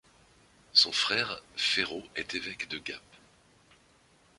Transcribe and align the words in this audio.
Son 0.73 0.91
frère, 0.91 1.43
Féraud 1.55 2.01
est 2.15 2.33
évêque 2.33 2.67
de 2.69 2.79
Gap. 2.79 3.01